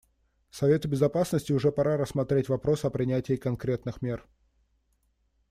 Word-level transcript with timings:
Совету 0.49 0.87
Безопасности 0.89 1.51
уже 1.53 1.71
пора 1.71 1.95
рассмотреть 1.95 2.49
вопрос 2.49 2.85
о 2.85 2.89
принятии 2.89 3.35
конкретных 3.35 4.01
мер. 4.01 4.25